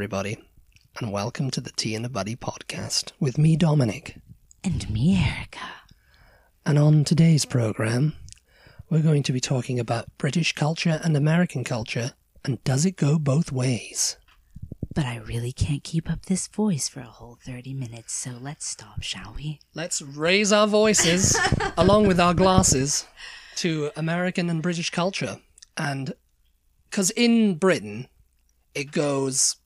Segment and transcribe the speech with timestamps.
[0.00, 0.38] everybody,
[0.98, 4.16] and welcome to the Tea and a Buddy podcast with me, Dominic.
[4.64, 5.60] And me, Erica.
[6.64, 8.14] And on today's program,
[8.88, 12.14] we're going to be talking about British culture and American culture,
[12.46, 14.16] and does it go both ways?
[14.94, 18.66] But I really can't keep up this voice for a whole 30 minutes, so let's
[18.66, 19.60] stop, shall we?
[19.74, 21.38] Let's raise our voices,
[21.76, 23.06] along with our glasses,
[23.56, 25.40] to American and British culture.
[25.76, 26.14] And
[26.88, 28.08] because in Britain,
[28.74, 29.56] it goes,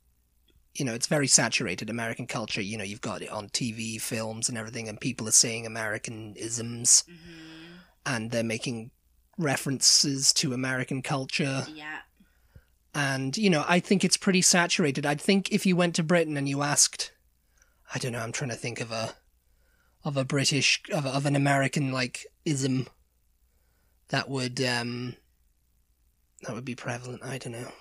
[0.74, 2.60] you know, it's very saturated American culture.
[2.60, 7.05] You know, you've got it on TV, films, and everything, and people are saying Americanisms,
[8.05, 8.91] and they're making
[9.38, 11.66] references to American culture.
[11.73, 11.98] Yeah.
[12.95, 15.05] And, you know, I think it's pretty saturated.
[15.05, 17.12] I think if you went to Britain and you asked,
[17.93, 19.15] I don't know, I'm trying to think of a,
[20.04, 22.87] of a British, of, of an American, like, ism
[24.09, 25.16] that would, um,
[26.43, 27.24] that would be prevalent.
[27.24, 27.73] I don't know.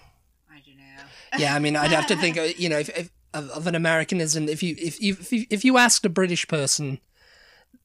[0.98, 1.40] Know.
[1.40, 3.76] Yeah, I mean, I'd have to think, uh, you know, if, if of, of an
[3.76, 7.00] Americanism, if you, if you, if you, if you asked a British person,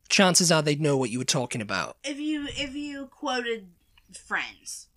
[0.08, 1.96] chances are they'd know what you were talking about.
[2.04, 3.68] If you if you quoted
[4.12, 4.88] Friends,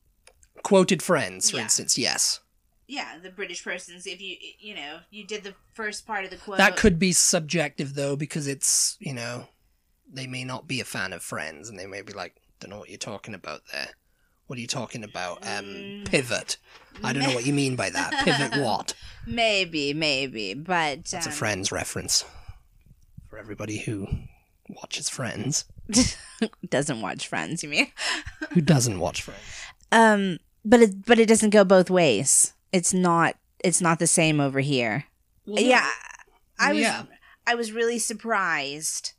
[0.64, 1.64] Quoted Friends, for Yeah.
[1.64, 2.40] instance, yes.
[2.88, 6.38] yeah, the British persons, if you you know you did the first part of the
[6.38, 9.48] quote, That could be subjective though, because it's you know,
[10.12, 12.80] they may not be a fan of Friends, and they may be like, "Don't know
[12.80, 13.90] what you're talking about there.
[14.48, 15.38] What are you talking about?
[15.48, 16.06] Um, Mm.
[16.06, 16.58] pivot.
[17.04, 18.24] I don't know what you mean by that.
[18.24, 18.94] Pivot what?
[19.26, 22.26] maybe maybe, but That's a um, Friends reference
[23.30, 24.08] for everybody who
[24.70, 25.66] watches Friends.
[26.70, 27.64] doesn't watch Friends.
[27.64, 27.88] You mean?
[28.52, 29.42] Who doesn't watch Friends?
[29.92, 32.54] Um, but it but it doesn't go both ways.
[32.72, 35.06] It's not it's not the same over here.
[35.46, 35.90] yeah,
[36.60, 37.04] I was yeah.
[37.46, 39.14] I was really surprised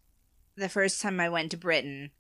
[0.57, 2.11] the first time I went to Britain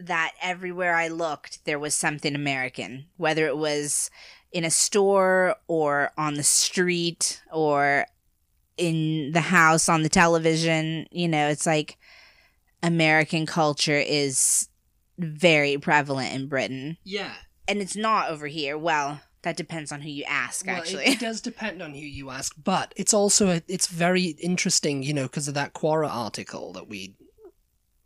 [0.00, 4.10] that everywhere I looked there was something American, whether it was
[4.52, 8.06] in a store or on the street or
[8.76, 11.98] in the house on the television, you know, it's like
[12.82, 14.68] American culture is
[15.18, 17.32] very prevalent in Britain Yeah.
[17.66, 18.78] and it's not over here.
[18.78, 21.04] Well, that depends on who you ask Well, it- actually.
[21.06, 25.12] it, does depend on who you ask, but it's also a, it's very interesting, you
[25.12, 27.16] know, because of that Quora article that we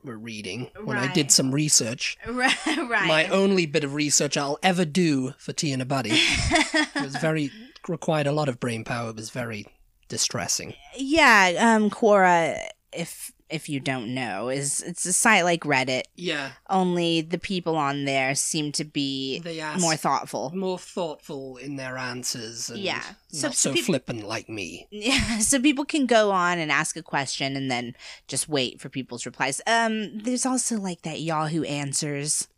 [0.05, 2.17] were reading when I did some research.
[2.29, 2.57] right.
[2.67, 3.09] right.
[3.09, 6.11] My only bit of research I'll ever do for Tea and a Buddy.
[6.13, 7.51] it was very
[7.89, 9.11] required a lot of brain power.
[9.11, 9.67] It was very
[10.09, 10.75] distressing.
[10.97, 12.59] Yeah, um Quora
[12.93, 17.77] if if you don't know is it's a site like Reddit, Yeah, only the people
[17.77, 19.43] on there seem to be
[19.81, 20.51] more thoughtful.
[20.55, 22.71] more thoughtful in their answers.
[22.71, 23.03] And Yeah.
[23.29, 24.87] So- not so so peop- flippant like me.
[24.91, 27.95] Yeah, so people can go on and ask a question and then
[28.29, 29.61] just wait for people's replies.
[29.67, 32.49] Um there's also like that Yahoo answers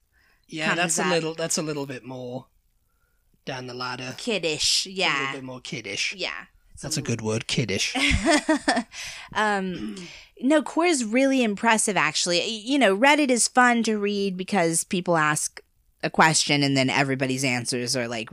[0.49, 1.35] Yeah, that's a little.
[1.35, 2.47] That's a little bit more
[3.45, 4.15] down the ladder.
[4.17, 4.87] kiddish.
[4.87, 5.17] Yeah.
[5.17, 6.15] A little bit more kiddish.
[6.17, 6.47] Yeah.
[6.83, 7.95] That's a good word, kiddish.
[9.35, 9.97] um
[10.41, 12.45] no Quora is really impressive actually.
[12.47, 15.61] You know reddit is fun to read because people ask
[16.03, 18.29] a question and then everybody's answers are like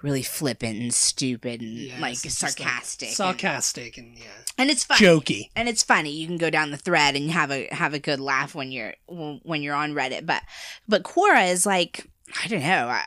[0.00, 4.26] really flippant and stupid and Yes, like just, like, sarcastic and, sarcastic and yeah,
[4.56, 5.00] and it's funny.
[5.00, 5.50] Jokey.
[5.56, 6.12] and it's funny.
[6.12, 8.94] You can go down the thread and have a have a good laugh when you're
[9.08, 10.24] when you're on reddit.
[10.24, 10.42] But
[10.86, 12.06] but quora is like
[12.44, 12.88] i don't know.
[12.88, 13.04] I,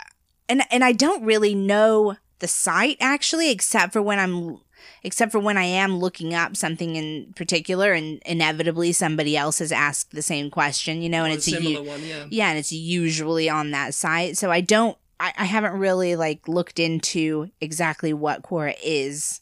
[0.50, 4.60] and and i don't really know the site actually except for when i'm
[5.02, 9.72] except for when i am looking up something in particular and inevitably somebody else has
[9.72, 12.26] asked the same question you know and it's a similar u- one, yeah.
[12.30, 14.38] yeah and it's usually on that site.
[14.38, 19.40] So i don't I, I haven't really like looked into exactly what quora is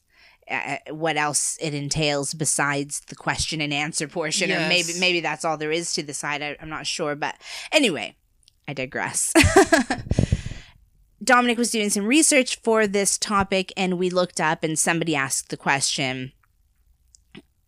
[0.48, 5.44] uh, what else it entails besides the question and answer portion or maybe maybe that's
[5.44, 6.44] all there is to the site.
[6.44, 7.34] I, i'm not sure but
[7.72, 8.16] anyway
[8.68, 9.34] i digress
[11.24, 15.50] dominic was doing some research for this topic and we looked up and somebody asked
[15.50, 16.32] the question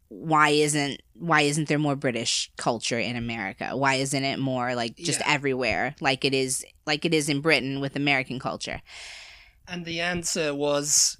[0.10, 4.96] why isn't why isn't there more british culture in america why isn't it more like
[4.98, 5.34] just Yeah.
[5.34, 8.82] everywhere like it is like it is in britain with american culture
[9.68, 11.18] And the answer was,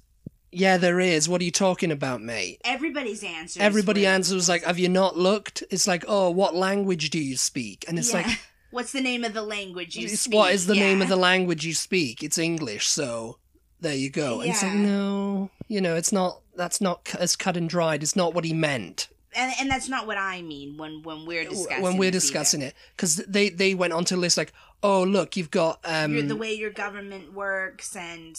[0.52, 1.30] "Yeah, there is.
[1.30, 5.16] What are you talking about, mate?" everybody's answer Everybody answers was like, "Have you not
[5.16, 8.26] looked?" It's like, "Oh, what language do you speak?" And it's like,
[8.74, 11.64] what's the name of the language you speak "What is the name of the language
[11.64, 13.38] you speak?" It's English, so
[13.80, 14.40] there you go.
[14.40, 16.40] And it's like, no, you know, it's not.
[16.56, 18.02] That's not as cut and dried.
[18.02, 19.08] It's not what he meant.
[19.36, 22.62] and, and that's not what i mean when when we're discussing when we're this discussing
[22.62, 24.52] it because they they went on to list like
[24.84, 26.04] oh look you've got either.
[26.04, 28.34] um Your- the way your government works and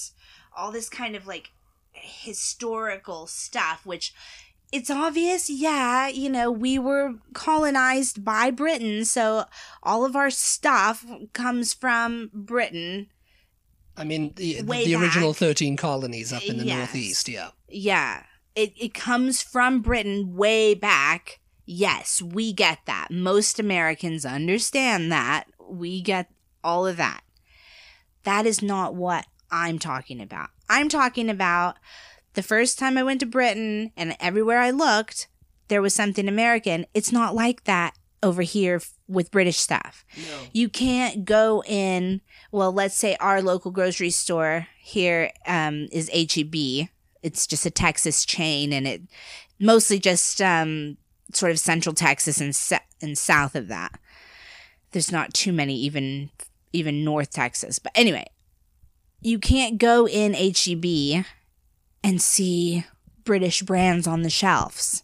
[0.55, 1.51] all this kind of like
[1.93, 4.13] historical stuff which
[4.71, 9.45] it's obvious yeah you know we were colonized by britain so
[9.83, 13.07] all of our stuff comes from britain
[13.97, 16.77] I mean, the, the, original 13 colonies up in the Yes.
[16.77, 17.51] northeast, yeah.
[17.69, 18.23] Yeah.
[18.55, 21.39] It it comes from Britain way back.
[21.65, 23.09] Yes, we get that.
[23.09, 25.45] Most Americans understand that.
[25.59, 26.29] We get
[26.63, 27.23] all of that.
[28.23, 30.49] That is not what I'm talking about.
[30.69, 31.75] I'm talking about
[32.35, 35.27] the first time I went to Britain and everywhere I looked,
[35.67, 36.85] there was something American.
[36.93, 40.05] It's not like that over here with British stuff.
[40.17, 40.39] No.
[40.51, 42.21] You can't go in.
[42.51, 46.89] Well, let's say our local grocery store here um, is HEB.
[47.21, 49.01] It's just a Texas chain, and it
[49.59, 50.97] mostly just um,
[51.33, 53.99] sort of central Texas and se- and south of that.
[54.91, 56.29] There's not too many even
[56.73, 58.25] even North Texas, but anyway,
[59.21, 61.25] you can't go in HEB
[62.05, 62.85] and see
[63.23, 65.03] British brands on the shelves.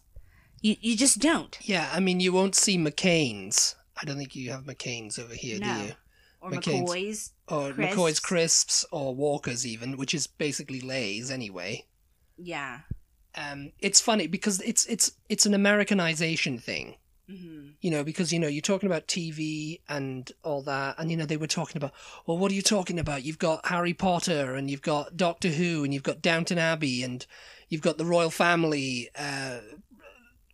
[0.60, 1.58] You you just don't.
[1.60, 3.74] Yeah, I mean, you won't see McCain's.
[4.00, 5.74] I don't think you have McCain's over here, No.
[5.74, 5.92] do you?
[6.40, 6.90] Or McCain's.
[6.90, 7.32] McCoy's.
[7.48, 7.96] Or Crisps.
[7.96, 11.86] McCoy's Crisps or Walker's even, which is basically Lay's anyway.
[12.36, 12.80] Yeah.
[13.34, 16.96] Um, it's funny because it's it's it's an Americanization thing.
[17.28, 21.16] Hmm you know, because you know you're talking about TV and all that, and you
[21.16, 21.92] know they were talking about,
[22.26, 23.24] well, what are you talking about?
[23.24, 27.26] You've got Harry Potter, and you've got Doctor Who, and you've got Downton Abbey, and
[27.68, 29.58] you've got the royal family, uh,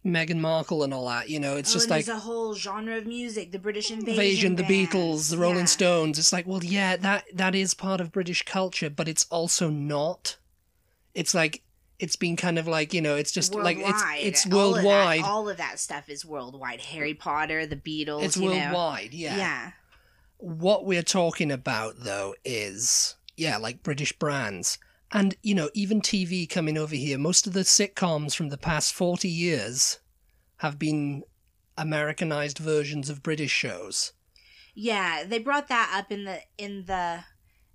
[0.06, 1.28] Meghan Markle, and all that.
[1.28, 4.52] You know, it's oh, just like there's a whole genre of music, the British invasion,
[4.52, 4.62] Invasion, the.
[4.62, 5.64] Beatles, the Rolling Yeah.
[5.66, 6.18] Stones.
[6.18, 10.38] It's like, well, yeah, that that is part of British culture, but it's also not.
[11.14, 11.62] It's like
[11.98, 14.20] it's been kind of like you know, it's just like it's Worldwide.
[14.22, 15.20] it's All of that- worldwide.
[15.24, 16.80] All of, that, stuff is worldwide.
[16.80, 18.24] Harry Potter, the Beatles.
[18.24, 18.54] It's you know.
[18.56, 19.36] worldwide, Yeah.
[19.36, 19.70] Yeah.
[20.38, 24.78] What we're talking about though is yeah like british brands
[25.12, 28.92] and you know even tv coming over here most of the sitcoms from the past
[28.94, 29.98] 40 years
[30.58, 31.22] have been
[31.76, 34.12] americanized versions of british shows
[34.74, 37.24] Yeah, they brought that up in the in the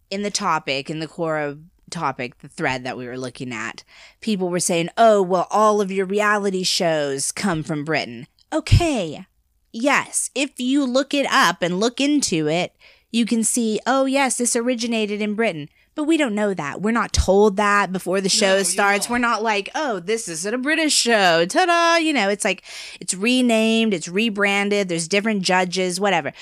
[0.10, 1.62] in the topic in the Quora
[1.94, 3.84] topic, the thread that we were looking at.
[4.20, 9.26] People were saying, "Oh, well, all of your reality shows come from Britain." Okay,
[9.72, 12.76] yes, if you look it up and look into it,
[13.12, 16.82] you can see, "Oh, yes, this originated in Britain." But we don't know that.
[16.82, 19.10] We're not told that before the show No, starts.
[19.10, 21.98] We're not like, "Oh, this is a British show." Ta-da!
[21.98, 22.64] You know, it's like
[23.00, 24.90] it's renamed, it's rebranded.
[24.90, 26.34] There's different judges, whatever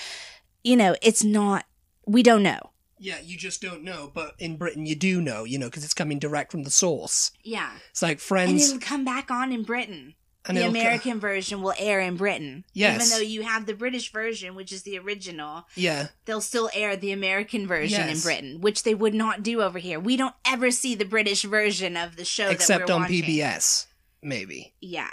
[0.63, 1.65] you know, it's not,
[2.06, 2.59] we don't know.
[3.03, 5.94] Yeah you just don't know but in britain you do know you know because it's
[5.94, 7.71] coming direct from the source Yeah.
[7.89, 8.51] it's like Friends.
[8.71, 10.13] And it'll come back on in Britain.
[10.45, 12.63] and the co- American version will air in Britain.
[12.74, 12.95] Yes.
[12.95, 16.95] Even though you have the British version, which is the original, yeah they'll still air
[16.95, 20.00] the American version in Britain, which they would not do over here.
[20.00, 23.24] We don't ever see the British version of the show except that we're on watching.
[23.24, 23.86] pbs
[24.24, 25.09] maybe Yeah.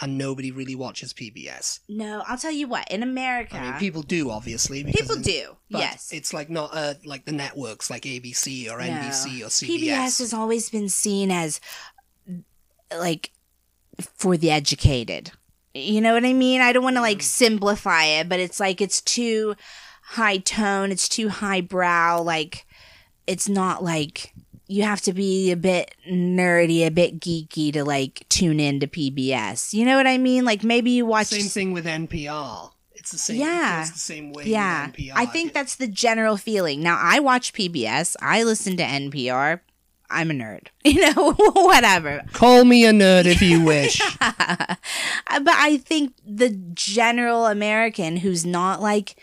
[0.00, 4.02] And nobody really watches pbs No, I'll tell you what, in America, i mean people
[4.02, 5.56] do obviously people in- do.
[5.70, 6.12] But yes.
[6.12, 9.68] it's like not uh, like the networks like ABC or NBC or CBS.
[9.68, 11.60] PBS has always been seen as
[12.96, 13.32] like
[14.16, 15.32] for the educated.
[15.74, 16.60] You know what I mean?
[16.62, 19.54] I don't want to like simplify it, but it's like it's too
[20.02, 22.64] high tone, it's too high brow, like
[23.26, 24.32] it's not like
[24.68, 29.72] you have to be a bit nerdy, a bit geeky to like tune into PBS.
[29.72, 30.44] You know what I mean?
[30.44, 32.70] Like maybe you watch Same thing with NPR.
[32.94, 33.40] It's the same.
[33.40, 33.84] Yeah.
[33.84, 34.44] It the same way.
[34.44, 35.12] yeah, With NPR.
[35.16, 36.82] I think that's the general feeling.
[36.82, 38.14] Now, I watch PBS.
[38.20, 39.60] I listen to NPR.
[40.10, 40.68] I'm a nerd.
[40.84, 42.22] You know, whatever.
[42.32, 44.00] Call me a nerd if you wish.
[44.20, 44.74] Uh,
[45.40, 49.16] but I think the general American who's not like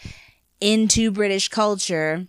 [0.61, 2.27] into British culture,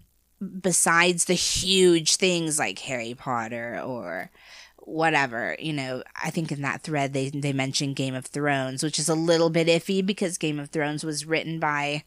[0.60, 4.30] besides the huge things like Harry Potter or
[4.78, 8.98] whatever, you know, I think in that thread they they mentioned Game of Thrones, which
[8.98, 12.04] is a little bit iffy because Game of Thrones was written by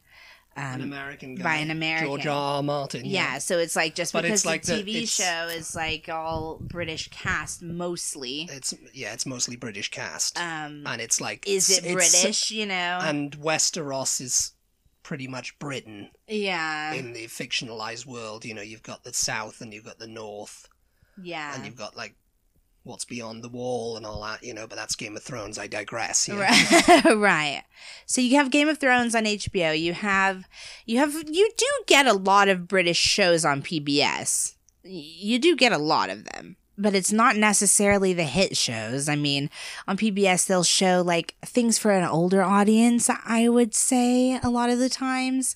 [0.56, 1.44] an um, American guy.
[1.44, 2.08] by an American.
[2.08, 2.56] George R.
[2.56, 2.64] R.
[2.64, 3.06] Martin.
[3.06, 6.58] yeah, so it's like just But because it's like the TV show is like all
[6.62, 8.48] British cast mostly.
[8.52, 9.14] It's yeah.
[9.14, 12.52] It's mostly British cast, Um, and it's like is it British?
[12.52, 14.54] You know, And Westeros is
[15.10, 18.46] pretty much Britain yeah, in the fictionalized world.
[18.46, 20.70] You know, you've got the South and you've got the North,
[21.20, 21.56] yeah.
[21.56, 22.14] and you've got like
[22.84, 24.44] what's beyond the wall and all that.
[24.44, 25.58] You know, but that's Game of Thrones.
[25.58, 26.28] I digress.
[26.28, 26.36] Yeah.
[26.36, 27.06] Right.
[27.16, 27.64] right.
[28.06, 29.78] So you have Game of Thrones on HBO.
[29.78, 30.48] You have
[30.86, 34.54] you have you do get a lot of British shows on PBS.
[34.84, 36.56] You do get a lot of them.
[36.82, 39.10] But it's not necessarily the hit shows.
[39.10, 39.50] I mean,
[39.88, 44.70] on PBS they'll show like things for an older audience, I would say a lot
[44.70, 45.56] of the times.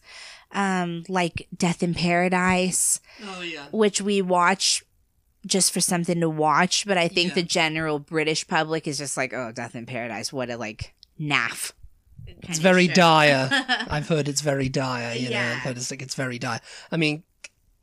[0.52, 3.66] Um like Death in Paradise, Oh yeah.
[3.72, 4.84] which we watch
[5.46, 7.36] just for something to watch, but I think Yeah.
[7.36, 11.72] the general British public is just like, oh, Death in Paradise, what a like naff.
[12.44, 13.50] It's very dire.
[13.90, 15.16] I've heard it's very dire.
[15.16, 15.54] You know, Yeah.
[15.56, 16.60] I've heard it's like it's very dire.
[16.92, 17.24] I mean,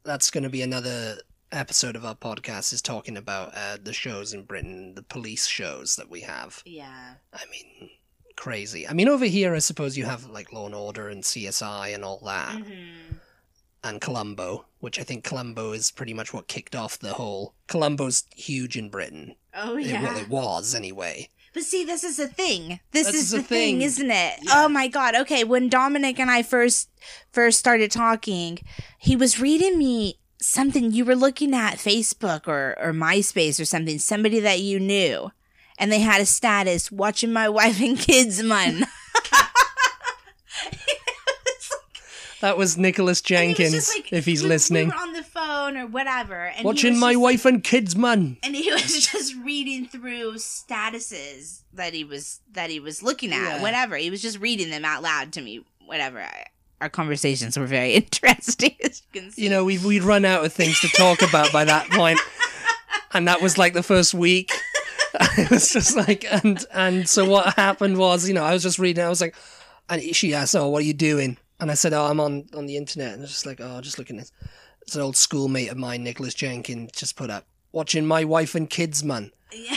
[0.05, 1.19] that's going to be another
[1.53, 5.97] episode of our podcast is talking about uh, the shows in Britain, the police shows
[5.97, 6.63] that we have.
[6.65, 7.15] Yeah.
[7.33, 7.91] I mean,
[8.37, 8.87] crazy.
[8.89, 12.05] I mean, over here, I suppose you have like Law and Order and CSI and
[12.05, 13.17] all that, hmm
[13.83, 17.55] and Columbo, which I think Columbo is pretty much what kicked off the whole.
[17.67, 19.37] Columbo's huge in Britain.
[19.55, 20.03] Oh It- yeah.
[20.03, 21.31] well, it was anyway.
[21.55, 22.81] But see, this is the thing.
[22.93, 23.83] This This is is the the thing, thing.
[23.83, 24.35] isn't it?
[24.43, 24.53] Yeah.
[24.55, 25.15] Oh my god.
[25.15, 26.91] Okay, when Dominic and I first
[27.33, 28.59] first started talking,
[28.99, 33.99] he was reading me something you were looking at Facebook or or MySpace or something,
[33.99, 35.31] somebody that you knew.
[35.79, 38.85] And they had a status watching my wife and kids man.
[42.41, 44.89] That was Nicholas it was Jenkins, like- if he's we- listening.
[44.89, 46.47] We on the phone or whatever.
[46.47, 48.39] And Watching my wife and kids, man.
[48.43, 53.57] and he was just reading through statuses that he was that he was looking at
[53.57, 53.63] Yeah.
[53.63, 56.47] whatever he was just reading them out loud to me whatever I,
[56.81, 60.45] our conversations were very interesting as you can see You know, we've we'd run out
[60.45, 62.19] of things to talk about by that point,
[63.13, 64.53] and that was like the first week.
[65.39, 68.79] it was just like, and and so what happened was, you know, I was just
[68.79, 69.05] reading.
[69.05, 69.35] I was like,
[69.89, 72.67] and she asked, "Oh, what are you doing?" And I said, "Oh, I'm on on
[72.67, 74.33] the internet." And I was just like, "Oh, just looking at." This.
[74.83, 78.69] It's an old schoolmate of mine, Nicholas Jenkins, just put up watching my wife and
[78.69, 79.31] kids, man.
[79.53, 79.77] yeah.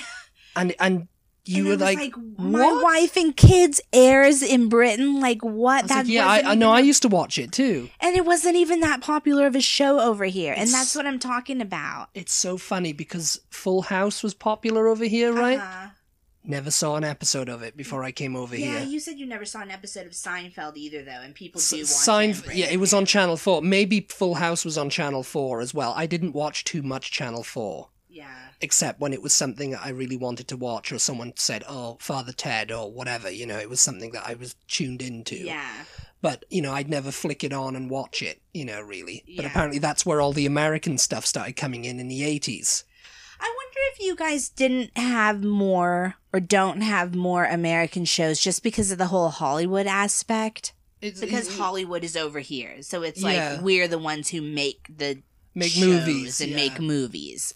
[0.56, 1.08] And and
[1.46, 6.08] you were was like, my wife and kids airs in britain like what that like,
[6.08, 6.72] yeah, I, I know.
[6.72, 7.90] I used to watch it too.
[8.00, 11.20] and it wasn't even that popular of a show over here and that's what i'm
[11.20, 15.60] talking about It's so funny because Full House was popular over here, right?
[15.60, 15.88] Uh-huh.
[16.46, 18.80] Never saw an episode of it before I came over yeah here.
[18.80, 21.78] Yeah, you said you never saw an episode of seinfeld either though and people do
[21.78, 23.62] watch it yeah, it was on Channel Four.
[23.62, 25.94] Maybe Full House was on Channel Four as well.
[25.96, 29.90] I didn't watch too much Channel Four, yeah except when it was something that I
[29.90, 33.30] really wanted to watch, or someone said, "Oh, Father Ted," or whatever.
[33.30, 35.36] You know, it was something that I was tuned into.
[35.36, 35.84] yeah
[36.22, 38.42] But you know, I'd never flick it on and watch it.
[38.54, 39.24] You know, really.
[39.26, 39.50] But Yeah.
[39.50, 42.86] apparently, that's where all the American stuff started coming in in the eighties.
[43.40, 48.64] I wonder if you guys didn't have more or don't have more American shows just
[48.64, 50.72] because of the whole Hollywood aspect.
[51.02, 55.22] It's Because Hollywood is over here, so it's like we're the ones who make the
[55.54, 56.56] make shows movies and yeah.
[56.56, 57.54] make movies.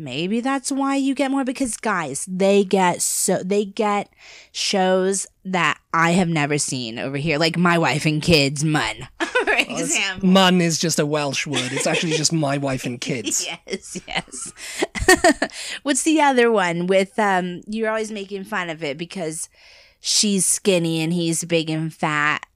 [0.00, 4.10] Maybe that's why you get more because guys, they get so they get
[4.50, 9.08] shows that I have never seen over here, like my wife and kids, mun.
[9.20, 10.28] For example.
[10.28, 11.72] Mun is just a Welsh word.
[11.72, 13.46] It's actually just my wife and kids.
[13.66, 14.52] Yes, yes.
[15.82, 19.50] What's the other one with um you're always making fun of it because
[20.00, 22.46] she's skinny and he's big and fat.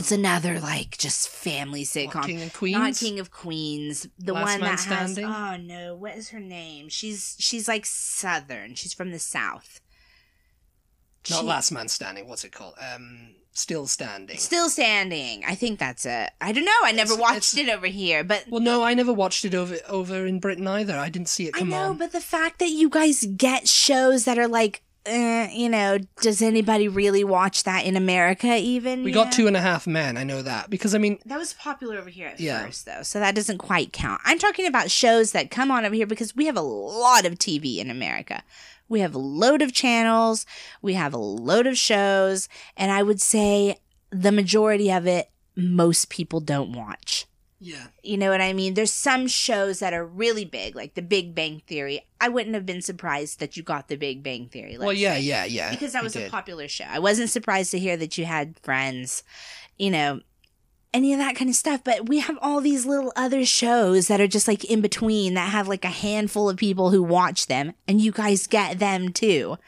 [0.00, 2.14] It's another like just family sitcom.
[2.16, 2.76] What, King and Queens.
[2.78, 4.06] Not King of Queens.
[4.18, 6.88] The Last one Man that has Oh no, what is her name?
[6.88, 8.74] She's she's like southern.
[8.74, 9.80] She's from the south.
[11.30, 12.28] Not She- Last Man Standing.
[12.28, 12.74] What's it called?
[12.80, 14.38] Um, Still Standing.
[14.38, 15.42] Still standing.
[15.46, 16.30] I think that's it.
[16.40, 16.72] I don't know.
[16.82, 19.54] I never It's- watched it's- it over here, but Well, no, I never watched it
[19.54, 20.96] over over in Britain either.
[20.96, 21.98] I didn't see it I come know, on.
[21.98, 26.42] but the fact that you guys get shows that are like, eh, you know, does
[26.42, 28.56] anybody really watch that in America?
[28.56, 29.32] Even we got?
[29.32, 30.16] Two and a Half Men.
[30.16, 32.64] I know that because I mean, That was popular over here at Yeah.
[32.66, 34.20] first, though, so that doesn't quite count.
[34.24, 37.34] I'm talking about shows that come on over here because we have a lot of
[37.38, 38.42] TV in America.
[38.88, 40.44] We have a load of channels,
[40.82, 43.78] we have a load of shows, and I would say
[44.10, 47.26] the majority of it, most people don't watch.
[47.62, 48.72] Yeah, You know what I mean?
[48.72, 52.06] There's some shows that are really big, like The Big Bang Theory.
[52.18, 54.78] I wouldn't have been surprised that you got The Big Bang Theory.
[54.78, 55.70] well, yeah, say, yeah, yeah.
[55.70, 56.86] because that was a popular show.
[56.88, 59.22] I wasn't surprised to hear that you had friends,
[59.76, 60.20] you know,
[60.94, 61.84] any of that kind of stuff.
[61.84, 65.50] But we have all these little other shows that are just like in between that
[65.50, 69.58] have like a handful of people who watch them, and you guys get them too.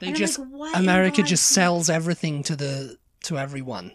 [0.00, 3.92] They And just like, what America just sells everything to the to everyone.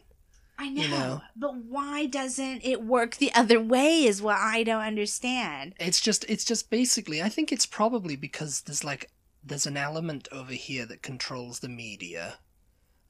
[0.61, 1.21] I know, you know.
[1.35, 4.03] but why doesn't it work the other way?
[4.03, 5.73] Is what I don't understand.
[5.79, 9.09] It's just it's just basically I think it's probably because there's like
[9.43, 12.35] there's an element over here that controls the media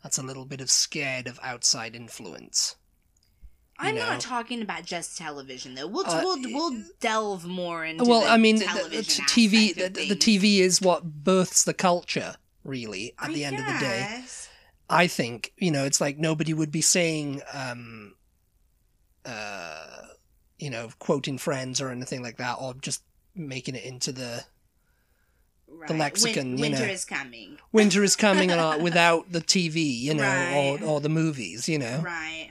[0.01, 2.77] that's a little bit of scared of outside influence.
[3.77, 4.05] I'm know.
[4.05, 5.87] not talking about just television though.
[5.87, 8.05] We'll Uh, we'll, we'll delve more into.
[8.05, 8.27] Television.
[8.27, 10.15] Well, I mean, the, the TV the, the.
[10.15, 14.23] TV is what births the culture really at I the end of the day.
[14.91, 18.15] I think you know it's like nobody would be saying, um,
[19.25, 20.07] uh,
[20.59, 23.03] you know, quoting Friends or anything like that, or just
[23.35, 24.43] making it into the
[25.73, 25.89] Right.
[25.91, 26.91] lexicon, Win- you winter know.
[26.91, 27.57] is coming.
[27.71, 30.53] winter is coming and without the TV, you know, Right.
[30.81, 32.49] or or the movies, you know, Right.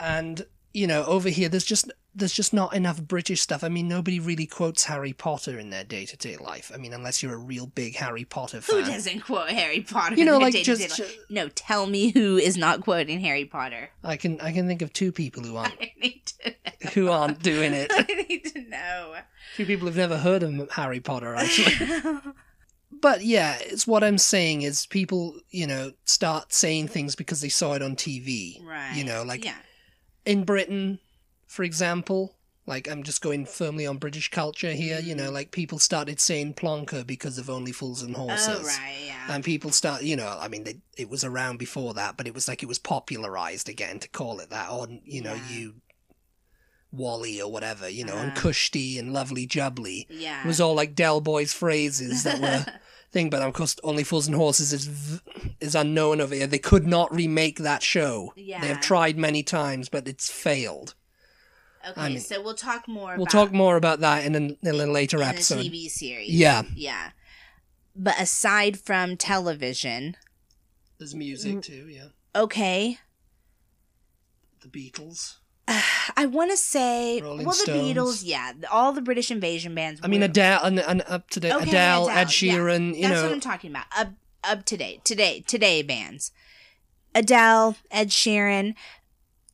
[0.00, 0.44] and
[0.76, 3.64] you know over here there's just there's just not enough British stuff.
[3.64, 6.70] I mean, nobody really quotes Harry Potter in their day to day life.
[6.74, 8.84] I mean, unless you're a real big Harry Potter fan.
[8.84, 10.16] Who doesn't quote Harry Potter?
[10.16, 11.16] You know, in their like just, life?
[11.30, 11.48] no.
[11.48, 13.90] Tell me who is not quoting Harry Potter.
[14.04, 16.88] I can I can think of two people who aren't I need to.
[16.88, 17.90] who aren't doing it.
[17.94, 19.16] I need to know.
[19.56, 22.20] Two people have never heard of Harry Potter, actually.
[23.00, 27.48] but yeah, it's what I'm saying is people, you know, start saying things because they
[27.48, 28.62] saw it on TV.
[28.64, 28.94] right.
[28.94, 29.56] You know, like yeah.
[30.26, 30.98] In Britain,
[31.46, 32.34] for example,
[32.66, 36.54] like I'm just going firmly on British culture here, you know, like people started saying
[36.54, 38.48] plonker because of Only Fools and Horses.
[38.48, 39.26] Oh right, yeah.
[39.28, 42.34] And people start, you know, I mean, they, it was around before that, but it
[42.34, 45.48] was like it was popularized again to call it that, or you know, Yeah.
[45.50, 45.74] you
[46.92, 48.40] Wally or whatever, you know, and Uh-huh.
[48.48, 50.06] Cushty and Lovely Jubbly.
[50.08, 50.40] yeah.
[50.42, 52.64] It was all like Del Boy's phrases that were
[53.16, 55.20] thing, but of course, Only Fools and Horses is v-
[55.60, 56.46] is unknown over here.
[56.46, 58.32] They could not remake that show.
[58.36, 58.60] Yeah.
[58.60, 60.94] They have tried many times, but it's failed.
[61.88, 64.38] okay, I mean- so we'll talk more We'll about talk more about that in a,
[64.68, 65.64] in a later in episode.
[65.64, 66.30] TV series.
[66.30, 67.10] Yeah, Yeah.
[67.98, 70.16] But aside from television,
[70.98, 71.88] there's music too.
[71.88, 72.98] Yeah, okay,
[74.60, 75.36] the Beatles.
[76.16, 80.00] I want to say, Rolling well, the Beatles, yeah, all the British invasion bands.
[80.02, 82.94] I mean, were- Adele and, and up to date Okay, Adele, Adele, Ed Sheeran.
[82.94, 83.86] You That's know, what I'm talking about.
[83.96, 84.08] Up,
[84.44, 86.30] up to date, today, today bands.
[87.14, 88.74] Adele, Ed Sheeran.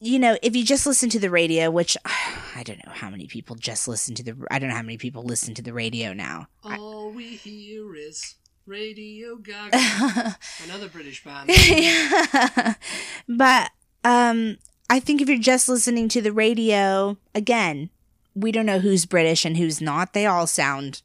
[0.01, 1.97] You know, if you just listen to the radio, which
[2.57, 4.37] I don't know how many people just listen to the.
[4.51, 6.49] I don't know how many people listen to the radio now.
[6.65, 8.35] I- all we hear is
[8.67, 10.37] Radio Gaga.
[10.65, 11.51] Another British band.
[11.69, 12.75] yeah.
[13.29, 13.71] but
[14.05, 14.59] um
[14.93, 17.89] I think if you're just listening to the radio, again,
[18.35, 20.13] we don't know who's British and who's not.
[20.13, 21.01] They all sound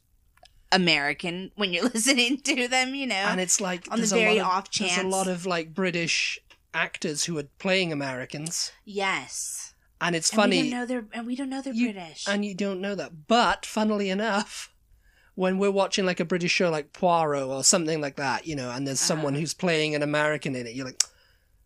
[0.70, 3.14] American when you're listening to them, you know.
[3.14, 4.94] and it's like On the very of, off chance.
[4.96, 6.38] there's a lot of like British
[6.74, 9.72] actors who are playing Americans, yes.
[10.02, 10.60] and it's And we funny.
[10.70, 12.26] don't know they're and we don't know they're You- British.
[12.28, 13.26] and you don't know that.
[13.26, 14.70] But funnily enough,
[15.34, 18.70] when we're watching like a British show like Poirot or something like that, you know,
[18.70, 19.40] and there's someone Uh-huh.
[19.40, 21.02] who's playing an American in it, you're like,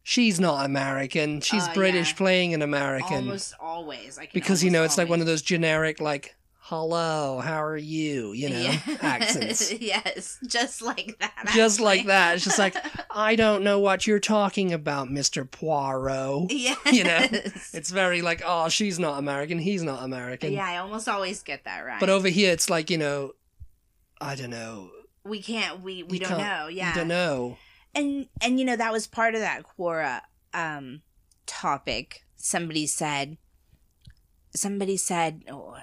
[0.03, 1.41] she's not American.
[1.41, 2.17] She's Oh, British yeah.
[2.17, 3.15] playing an American.
[3.29, 4.19] almost always.
[4.33, 6.35] Because you know it's like one of those generic like
[6.67, 8.79] hello how are you you know Yeah.
[9.03, 11.51] accents yes, just like that.
[11.53, 12.77] just like that it's just like
[13.11, 16.79] i don't know what you're talking about mr poirot yes.
[16.93, 17.19] you know,
[17.75, 21.65] it's very like oh she's not american he's not american Yeah, I almost always get
[21.65, 21.99] that right.
[22.01, 23.33] but over here it's like you know
[24.21, 24.91] i don't know
[25.25, 25.83] we can't.
[25.83, 26.69] We we You don't know.
[26.69, 26.91] Yeah.
[26.91, 27.57] you don't know
[27.95, 30.21] and and you know that was part of that quora
[30.55, 31.03] um
[31.47, 32.25] topic.
[32.37, 33.37] Somebody said
[34.55, 35.77] somebody said oh,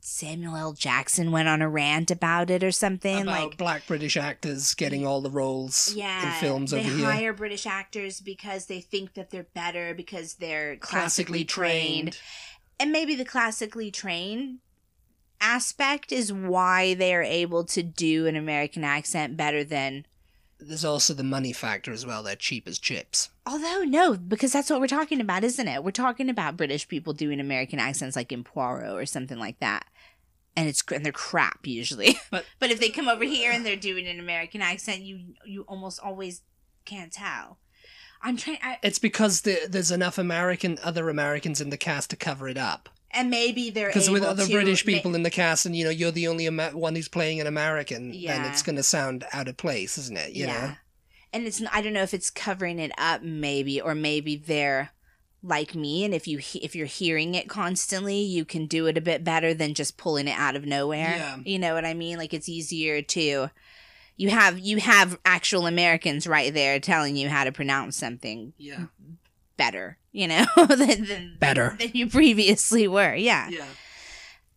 [0.00, 0.72] samuel l.
[0.72, 5.06] Jackson went on a rant about it or something about like black british actors getting
[5.06, 7.10] all the roles yeah in films they over here.
[7.10, 12.12] hire british actors because they think that they're better because they're classically classically trained.
[12.12, 12.18] trained.
[12.80, 14.60] And maybe the classically trained
[15.40, 20.06] aspect is why they are able to do an american accent better than
[20.60, 24.68] there's also the money factor as well they're cheap as chips Although no, because that's
[24.68, 25.82] what we're talking about, isn't it?
[25.82, 29.86] We're talking about British people doing American accents like in Poirot or something like that,
[30.54, 32.18] and it's and they're crap usually.
[32.30, 35.62] But- but if they come over here and they're doing an American accent, you you
[35.62, 36.42] almost always
[36.84, 37.56] can't tell.
[38.20, 42.16] I'm trying, I, it's because the, there's enough american other americans in the cast to
[42.16, 45.66] cover it up and maybe they're Because with other British ma- people in the cast,
[45.66, 48.50] and you know you're the only Amer- one who's playing an American, then Yeah.
[48.50, 50.32] it's going to sound out of place, isn't it?
[50.32, 50.72] You know,
[51.32, 54.90] And it's I don't know if it's covering it up maybe or maybe they're
[55.42, 58.98] like me and if you he- if you're hearing it constantly you can do it
[58.98, 61.14] a bit better than just pulling it out of nowhere.
[61.16, 61.36] Yeah.
[61.44, 62.18] You know what I mean?
[62.18, 63.48] Like it's easier to
[64.16, 68.86] you have you have actual Americans right there telling you how to pronounce something yeah,
[69.56, 71.76] better, you know, than, than Better.
[71.78, 73.14] than you previously were.
[73.14, 73.48] Yeah.
[73.50, 73.64] yeah.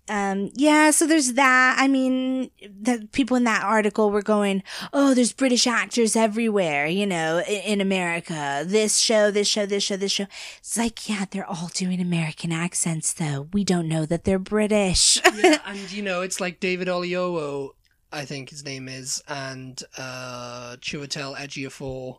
[0.10, 1.76] Um, yeah, so there's that.
[1.80, 7.06] I mean, the people in that article were going, "Oh, there's British actors everywhere, you
[7.06, 8.64] know, in, in America.
[8.66, 10.26] This show, this show, this show, this show."
[10.58, 13.48] It's like, yeah, they're all doing American accents, though.
[13.54, 15.22] We don't know that they're British.
[15.36, 17.70] yeah, and you know it's like David Oyelowo,
[18.12, 22.18] I think his name is, and uh, Chiwetel Ejiofor,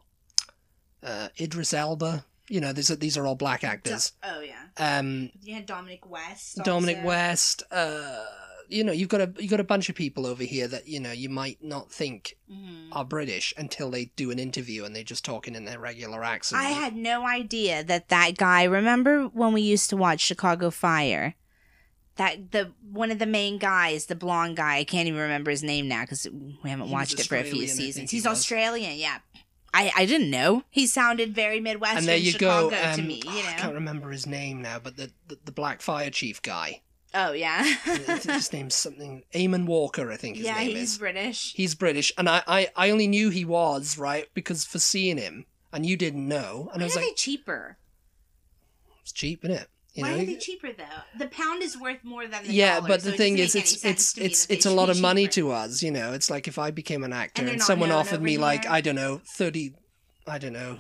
[1.03, 2.25] uh, Idris Elba.
[2.49, 4.13] You know, these are these are all black actors.
[4.23, 6.59] oh yeah, Um, you had Dominic West.
[6.65, 6.99] Dominic.
[7.05, 7.63] West.
[7.71, 8.25] Uh,
[8.69, 10.99] you know, you've got a you got a bunch of people over here that you
[10.99, 12.89] know you might not think Mhm.
[12.93, 16.61] are British until they do an interview and they're just talking in their regular accent.
[16.63, 18.65] I had no idea that that guy.
[18.65, 21.35] Remember when we used to watch Chicago Fire?
[22.17, 24.77] That the one of the main guys, the blonde guy.
[24.77, 26.27] I can't even remember his name now because
[26.63, 28.11] we haven't He watched it for a few Australian, I think seasons.
[28.11, 28.27] He's.
[28.27, 29.19] Australian, yeah.
[29.75, 30.65] I, I didn't know.
[30.71, 32.83] He sounded very Midwestern and there you Chicago go.
[32.83, 33.23] Um, to me.
[33.25, 36.43] You oh, I can't remember his name now, but the, the the Black Fire Chief
[36.43, 36.83] guy.
[37.15, 37.63] oh yeah.
[37.65, 39.23] I think his name's something.
[39.35, 40.99] Eamonn Walker, I think his name is yeah, name he's is.
[40.99, 41.53] British.
[41.55, 45.47] He's British, and I, I I only knew he was right because for seeing him,
[45.73, 47.79] and you didn't know, and I Why was are like, they cheaper?
[49.01, 49.69] it's cheap, isn't it?
[49.95, 50.85] You Why know, are they cheaper though?
[51.19, 53.85] The pound is worth more than the yeah, dollar, but the it thing is, it's
[53.85, 55.49] it's it's it's a lot of money cheaper.
[55.49, 55.83] to us.
[55.83, 58.67] You know, it's like if I became an actor And and someone offered me like?
[58.67, 59.75] I don't know thirty,
[60.27, 60.79] I don't know,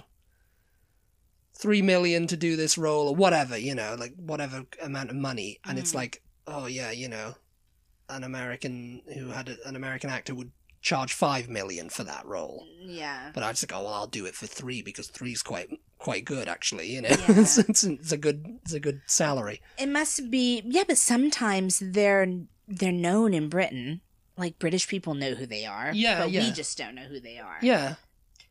[1.55, 3.57] three million to do this role or whatever.
[3.59, 5.97] You know, like whatever amount of money, and it's Mm.
[5.97, 7.35] like, oh yeah, you know,
[8.09, 12.67] an American who had a, an American actor would charge five million for that role.
[12.81, 13.31] Yeah.
[13.35, 15.69] But I just like, oh well, I'll do it for three because three's quite
[16.03, 16.89] quite good actually.
[16.91, 17.41] You know, Yeah.
[17.41, 19.61] it's, it's, it's a good it's a good salary.
[19.79, 22.27] It must be yeah, but sometimes they're
[22.69, 24.01] they're known in Britain.
[24.37, 25.93] Like British people know who they are.
[25.95, 26.45] Yeah, But yeah.
[26.45, 27.59] we just don't know who they are.
[27.61, 27.95] Yeah,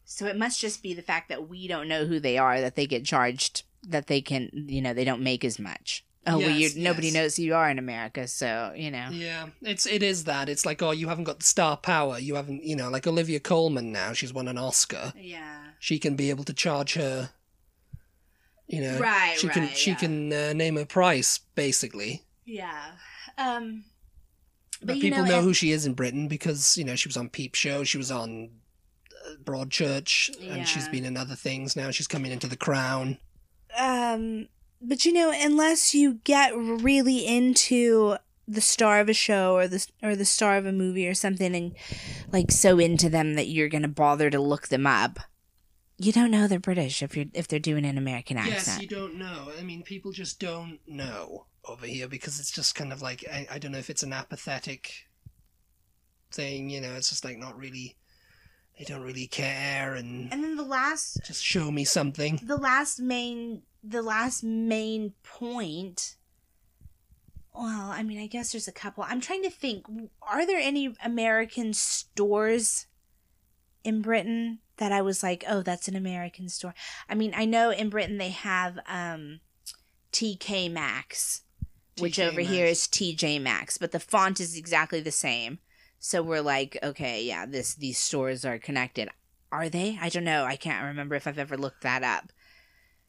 [0.05, 2.75] So it must just be the fact that we don't know who they are that
[2.75, 6.05] they get charged that they can you know, they don't make as much.
[6.27, 9.07] Oh well you Yes, nobody knows who you are in America, so you know.
[9.11, 9.47] yeah.
[9.63, 10.49] It's it is that.
[10.49, 12.19] It's like oh, you haven't got the star power.
[12.19, 14.13] You haven't, you know, like Olivia Colman now.
[14.13, 15.13] She's won an Oscar.
[15.17, 15.57] Yeah.
[15.79, 17.31] She can be able to charge her.
[18.71, 19.95] You know, Right, She can she yeah.
[19.97, 22.23] can uh, name a price basically.
[22.45, 22.91] Yeah.
[23.37, 23.83] Um
[24.81, 27.17] But, you people know, and- who she is in Britain because you know she was
[27.17, 27.83] on Peep Show.
[27.83, 28.49] She was on
[29.27, 31.75] uh, Broadchurch, and she's been in other things.
[31.75, 33.17] Now she's coming into The Crown.
[33.77, 34.47] um
[34.81, 39.85] but you know unless you get really into the star of a show or the
[40.03, 41.73] or the star of a movie or something and
[42.33, 45.19] like so into them that you're going to bother to look them up
[46.05, 48.67] you don't know they're british if you're if they're doing an american accent.
[48.67, 49.51] Yes, you don't know.
[49.59, 53.47] I mean, people just don't know over here because it's just kind of like I,
[53.51, 55.07] I don't know if it's an apathetic
[56.31, 56.69] thing.
[56.69, 57.97] You know, it's just like not really.
[58.79, 62.39] They don't really care and and then the last just show me something.
[62.41, 66.15] the last main the last main point
[67.53, 69.85] well i mean i guess there's a couple i'm trying to think
[70.21, 72.87] are there any american stores
[73.83, 76.73] in britain that i was like oh that's an american store.
[77.09, 79.39] I mean i know in britain they have um
[80.11, 81.41] tk maxx
[81.99, 82.79] which TK over here Maxx.
[82.79, 85.59] is tj maxx but the font is exactly the same.
[85.99, 89.09] So we're like okay yeah this these stores are connected.
[89.51, 89.99] Are they?
[90.01, 90.45] I don't know.
[90.45, 92.31] I can't remember if i've ever looked that up.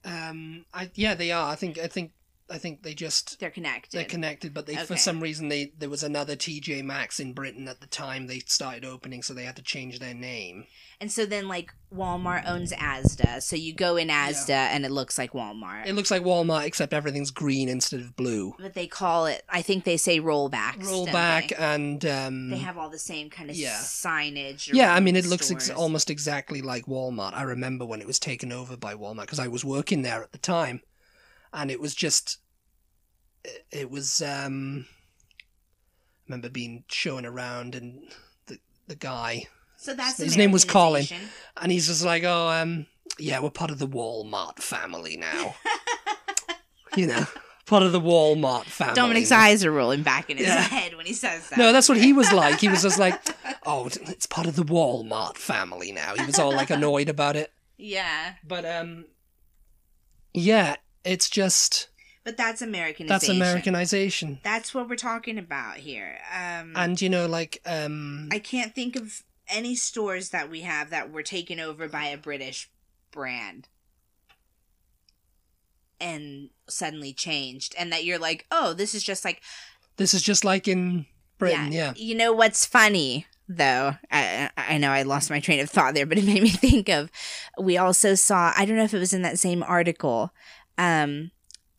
[0.05, 1.51] Um, I yeah, they are.
[1.51, 2.13] I think I think
[2.51, 3.97] I think they just They're connected.
[3.97, 7.67] they're connected, but they for some reason they there was another TJ Maxx in Britain
[7.69, 10.67] at the time they started opening, so they had to change their name.
[11.01, 13.43] and so then, like, Walmart owns Asda.
[13.43, 15.87] So you go in Asda and it looks like Walmart.
[15.87, 18.55] It looks like Walmart except everything's green instead of blue.
[18.59, 20.85] but they call it, I think they say rollbacks.
[20.85, 23.79] Rollback and um, They have all the same kind of Yeah.
[23.79, 24.71] signage.
[24.73, 27.35] Yeah, I mean, it looks ex- almost exactly like Walmart.
[27.35, 30.33] I remember when it was taken over by Walmart because I was working there at
[30.33, 30.83] the time,
[31.53, 32.39] and it was just,
[33.45, 34.21] it, it was.
[34.23, 34.87] um
[36.29, 38.01] I remember being shown around, and
[38.47, 39.45] the the guy,
[39.77, 41.05] So that's his name was Colin.
[41.61, 42.87] And he's just like, "Oh, um,
[43.19, 45.57] yeah, we're part of the Walmart family now."
[46.97, 47.27] you know,
[47.67, 48.95] part of the Walmart family.
[48.95, 50.61] Dominic's eyes are rolling back in his Yeah.
[50.61, 51.59] head when he says that.
[51.59, 52.61] No, that's what he was like.
[52.61, 53.21] He was just like,
[53.67, 57.53] "Oh, it's part of the Walmart family now." He was all like annoyed about it.
[57.79, 59.07] Yeah, But um,
[60.33, 61.89] yeah, it's just
[62.25, 63.07] but that's Americanization.
[63.09, 66.19] that's Americanization, That's what we're talking about here.
[66.33, 70.91] Um, and you know, like um, I can't think of any stores that we have
[70.91, 72.71] that were taken over by a British
[73.11, 73.69] brand
[76.01, 79.43] and suddenly changed and that you're like, "Oh, this is just like
[79.97, 81.07] this is just like in
[81.43, 81.93] Britain, yeah.
[81.97, 83.97] You know what's funny though?
[84.13, 86.89] I I know I lost my train of thought there, but it made me think
[86.89, 87.11] of
[87.59, 90.33] we also saw, I don't know if it was in that same article.
[90.79, 91.31] Um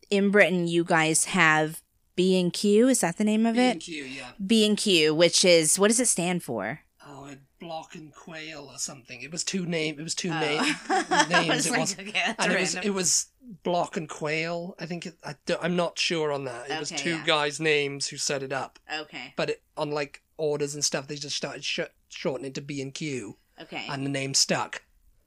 [0.10, 1.82] in Britain you guys have
[2.15, 3.79] B&Q, is that the name of it?
[3.79, 4.32] B&Q, yeah.
[4.45, 6.82] B&Q, which is what does it stand for?
[7.06, 9.21] Oh, Block and Quayle or something.
[9.21, 9.99] It was two name.
[9.99, 10.39] It was two Oh.
[10.39, 10.63] name,
[11.29, 11.49] names.
[11.49, 13.27] was it like, was, okay, and it was it was
[13.63, 14.75] Block and Quayle.
[14.79, 16.69] I think it, I don't, I'm not sure on that.
[16.69, 17.23] It was two yeah.
[17.25, 19.34] guys' names who set it up, okay.
[19.36, 21.79] but it, on like orders and stuff, they just started sh-
[22.10, 23.86] shortening it to B and Q, Okay.
[23.89, 24.84] and the name stuck.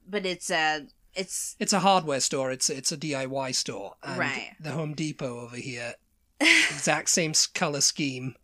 [0.09, 0.81] but it's uh
[1.17, 2.51] it's It's a hardware store.
[2.53, 3.95] It's it's a DIY store.
[4.03, 4.53] And Right.
[4.61, 5.95] The Home Depot over here,
[6.41, 8.37] exact same color scheme,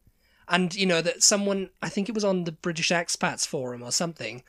[0.48, 3.92] and you know that someone I think it was on the British Expats forum or
[3.92, 4.42] something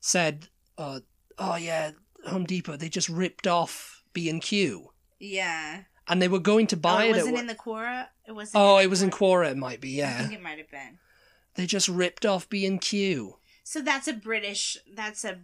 [0.00, 1.00] said, uh,
[1.38, 1.92] "Oh yeah,
[2.26, 5.82] Home Depot they just ripped off B and Q, yeah.
[6.08, 8.08] and they were going to Oh, buy it it." at wasn't in the Quora?
[8.26, 9.46] It wasn't oh, it was in Quora?
[9.46, 9.50] Quora.
[9.52, 9.90] It might be.
[9.90, 10.16] Yeah.
[10.18, 10.98] I think it might have been.
[11.54, 13.36] they just ripped off B and Q.
[13.64, 15.38] So that's a British that's a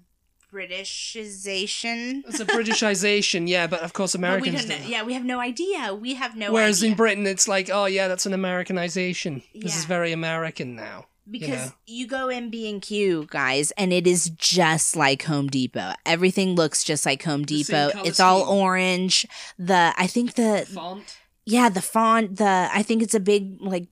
[0.53, 2.23] Britishization.
[2.27, 4.65] It's a Britishization, yeah, but of course But we Americans.
[4.67, 4.87] don't know.
[4.87, 5.95] Yeah, we have no idea.
[5.95, 6.91] We have no Whereas idea.
[6.93, 9.43] in Britain, it's like, oh yeah, that's an Americanization.
[9.55, 11.07] This is very American now.
[11.29, 11.73] because know.
[11.87, 15.93] you go in B and Q, guys, and it is just like Home Depot.
[16.05, 17.91] Everything looks just like Home Depot.
[18.05, 18.57] It's all scheme.
[18.59, 19.27] orange.
[19.59, 21.19] The I think the Font.
[21.45, 23.89] yeah, the font, the I think it's a big like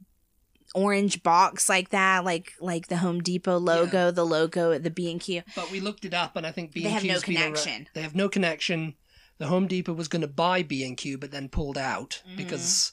[0.75, 5.11] orange box like that, like like the Home Depot logo, the logo at the B
[5.11, 5.43] and Q.
[5.57, 7.89] But we looked it up, and I think B They and have Q no connection.
[7.95, 8.95] They have no connection.
[9.39, 12.37] The Home Depot was going to buy B and Q, but then pulled out Mhm.
[12.37, 12.93] because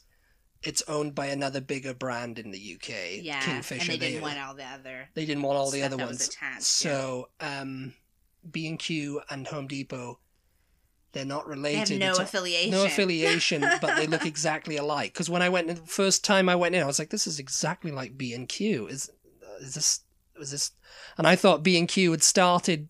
[0.63, 3.91] it's owned by another bigger brand in the UK, Yeah, Kingfisher.
[3.91, 5.09] and they didn't want all the other.
[5.15, 6.27] they didn't want all the other ones.
[6.27, 7.93] attached, so um,
[8.49, 10.19] B and Q and Home Depot,
[11.13, 12.01] they're not They related.
[12.01, 12.71] have no affiliation.
[12.71, 15.13] no affiliation, but they look exactly alike.
[15.13, 17.27] Because when I went in, the first time I went in, I was like, "This
[17.27, 19.09] is exactly like B and Q." Is
[19.59, 19.99] is this
[20.37, 20.71] was this?
[21.17, 22.89] And I thought B and Q had started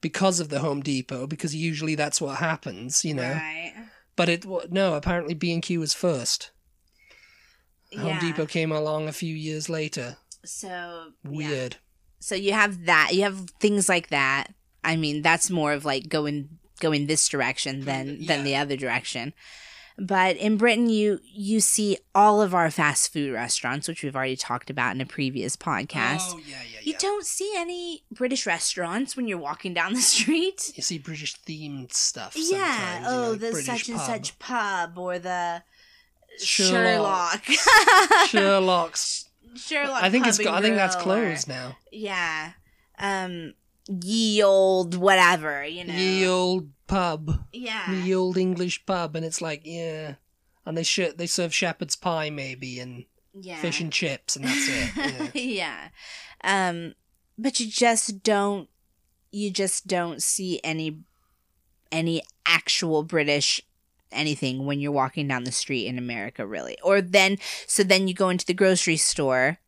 [0.00, 3.32] because of the Home Depot, because usually that's what happens, you know.
[3.32, 3.74] Right.
[4.16, 6.50] But it no, apparently B and Q was first.
[7.98, 10.16] Home Depot came along a few years later.
[10.44, 11.30] So yeah.
[11.30, 11.76] Weird.
[12.20, 13.10] So you have that.
[13.14, 14.48] You have things like that.
[14.84, 18.26] I mean, that's more of like going going this direction than Yeah.
[18.36, 19.32] than the other direction.
[19.98, 24.36] But in Britain, you you see all of our fast food restaurants, which we've already
[24.36, 26.30] talked about in a previous podcast.
[26.32, 26.98] Oh yeah, yeah, You yeah.
[26.98, 30.72] don't see any British restaurants when you're walking down the street.
[30.74, 32.32] You see British themed stuff.
[32.34, 32.74] yeah.
[32.74, 34.06] sometimes, you know, Oh, like the British such and pub.
[34.06, 35.62] such pub or the
[36.38, 37.44] Sherlock.
[37.44, 38.26] Sherlock.
[38.28, 39.26] Sherlock's.
[39.56, 40.02] Sherlock.
[40.02, 40.38] I think it's.
[40.40, 41.76] I think that's Grill or- closed now.
[41.92, 42.52] Yeah.
[42.98, 43.54] Um
[43.90, 45.94] ye old whatever, you know.
[45.94, 47.92] Ye old pub, yeah.
[47.92, 50.14] ye old English pub, and it's like yeah,
[50.64, 53.56] and they sh- they serve shepherd's pie maybe and yeah.
[53.56, 55.34] fish and chips, and that's it.
[55.34, 55.40] Yeah.
[55.42, 55.88] yeah.
[56.44, 56.94] Um
[57.36, 58.68] but you just don't
[59.32, 61.00] you just don't see any
[61.90, 63.60] any actual British
[64.12, 66.78] anything when you're walking down the street in America really.
[66.82, 69.58] Or then so then you go into the grocery store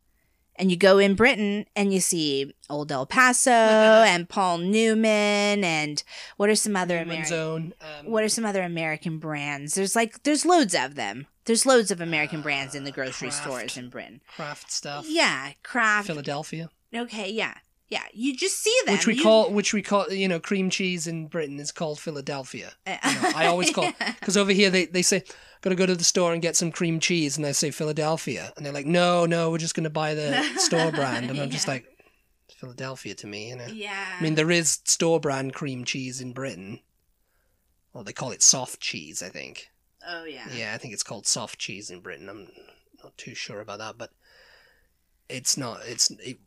[0.56, 3.50] and you go in Britain and you see Old El Paso
[4.12, 6.02] and Paul Newman and
[6.36, 9.74] what are some other American Um, what are some other American brands?
[9.74, 11.26] There's like there's loads of them.
[11.44, 13.42] There's loads of American brands in the grocery Kraft.
[13.42, 14.20] stores in Britain.
[14.36, 15.06] Kraft stuff?
[15.08, 16.06] Yeah, Kraft.
[16.06, 17.54] Philadelphia, Okay, yeah.
[17.88, 18.94] Yeah, you just see them.
[18.94, 22.00] which we You- call which we call you know cream cheese in Britain is called
[22.00, 22.72] Philadelphia.
[22.86, 25.24] You know, I always call because over here they they say
[25.62, 28.66] gotta go to the store and get some cream cheese, and I say Philadelphia, and
[28.66, 31.86] they're like, no, no, we're just gonna buy the store brand, and I'm just like,
[32.54, 33.66] Philadelphia to me, you know.
[33.66, 34.16] Yeah.
[34.18, 36.80] I mean, there is store brand cream cheese in Britain.
[37.92, 39.68] Well, they call it soft cheese, I think.
[40.06, 40.46] oh yeah.
[40.54, 42.28] Yeah, I think it's called soft cheese in Britain.
[42.28, 42.48] I'm
[43.02, 44.10] not too sure about that, but
[45.28, 45.80] it's not.
[45.86, 46.10] It's.
[46.20, 46.38] It,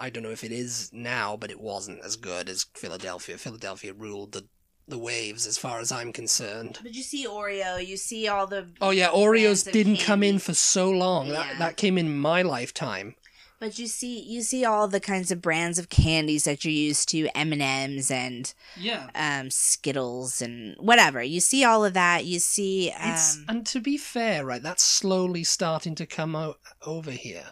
[0.00, 3.38] I don't know if it is now, but it wasn't as good as Philadelphia.
[3.38, 4.46] Philadelphia ruled the
[4.90, 6.78] the waves, as far as I'm concerned.
[6.82, 10.54] But you see Oreo, you see all the Oh yeah, Oreos didn't come in for
[10.54, 11.28] so long.
[11.28, 11.32] Yeah.
[11.34, 13.14] That that came in my lifetime.
[13.60, 17.08] but you see you see all the kinds of brands of candies that you're used
[17.10, 19.10] to, M&Ms and Yeah.
[19.14, 21.22] um Skittles and whatever.
[21.22, 22.24] You see all of that.
[22.24, 27.10] You see um and to be fair, right, that's slowly starting to come o- over
[27.12, 27.48] here.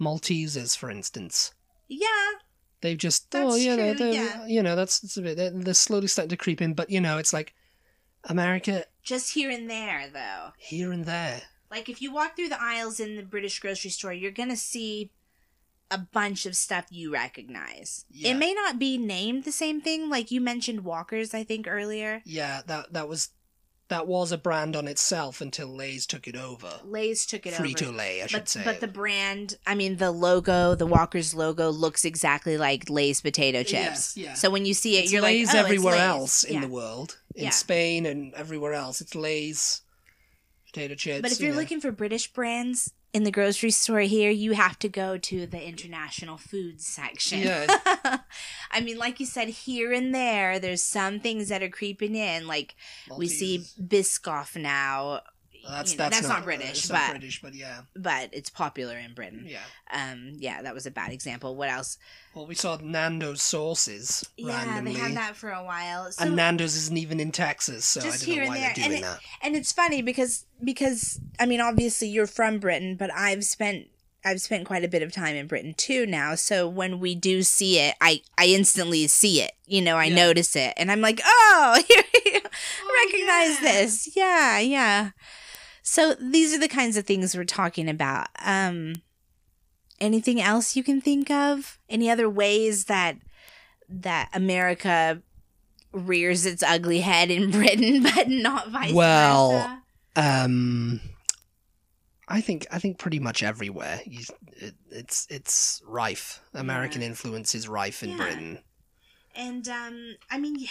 [0.00, 1.52] Maltesers, for instance,
[1.88, 2.06] yeah,
[2.80, 4.46] they've just oh yeah, true, they're, they're- yeah.
[4.46, 7.00] you know that's, that's a bit they're, they're slowly starting to creep in, but you
[7.00, 7.54] know it's like
[8.24, 10.52] America just here and there though.
[10.58, 11.42] here and there.
[11.70, 15.10] Like if you walk through the aisles in the British grocery store, you're gonna see
[15.90, 18.04] a bunch of stuff you recognize.
[18.10, 18.32] Yeah.
[18.32, 22.22] It may not be named the same thing, like you mentioned Walkers, I think earlier.
[22.24, 23.30] Yeah, that that was
[23.88, 26.80] that was a brand on itself until Lay's took it over.
[26.84, 27.96] Lay's took it Frito over.
[27.96, 28.62] Lay, I should But, say.
[28.64, 33.60] but the brand, I mean, the logo, the Walker's logo looks exactly like Lay's potato
[33.62, 33.72] chips.
[33.72, 34.34] Yes, yeah.
[34.34, 36.08] So when you see it, it's you're Lay's like, oh, everywhere it's Lay's.
[36.10, 36.60] else in Yeah.
[36.60, 37.50] the world, in Yeah.
[37.50, 39.00] Spain and everywhere else.
[39.00, 39.80] It's Lay's
[40.66, 41.22] potato chips.
[41.22, 41.60] But if you you're know.
[41.62, 45.66] looking for British brands in the grocery store here, you have to go to the
[45.66, 47.40] international foods section.
[47.40, 48.18] Yeah.
[48.70, 52.46] I mean, like you said, here and there, there's some things that are creeping in.
[52.46, 52.76] Like
[53.16, 55.22] we see Biscoff now,
[55.68, 58.30] Well, that's, you know, that's, that's not, not British, but- not British, but yeah, but
[58.32, 59.44] it's popular in Britain.
[59.46, 59.58] yeah.
[59.92, 61.54] Um, yeah, that was a bad example.
[61.56, 61.98] What else?
[62.34, 66.10] Well, we saw Nando's sauces Yeah, randomly, they had that for a while.
[66.10, 68.60] So, and Nando's isn't even in Texas, so I Just don't here know and why
[68.60, 69.20] there, they're and doing it- that.
[69.42, 73.88] and it's funny because because I mean, obviously you're from Britain, but I've spent
[74.24, 76.34] I've spent quite a bit of time in Britain too now.
[76.34, 79.52] So when we do see it, I I instantly see it.
[79.66, 80.16] You know, I Yeah.
[80.16, 82.40] notice it, and I'm like, oh, you
[83.04, 83.72] recognize yeah.
[83.72, 84.16] this.
[84.16, 85.10] Yeah, yeah.
[85.90, 88.28] So these are the kinds of things we're talking about.
[88.44, 88.96] Um,
[90.00, 91.78] anything else you can think of?
[91.88, 93.16] Any other ways that
[93.88, 95.22] that America
[95.92, 99.82] rears its ugly head in Britain, but not vice Well, versa?
[100.44, 101.00] Um,
[102.28, 104.00] I think I think pretty much everywhere.
[104.04, 104.24] You,
[104.58, 106.42] it, it's it's rife.
[106.52, 108.16] American influence is rife in Yeah.
[108.18, 108.58] Britain.
[109.34, 110.68] And um, I mean, yeah,